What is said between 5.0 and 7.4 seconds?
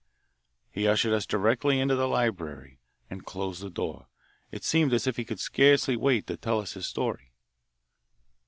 if he could scarcely wait to tell his story.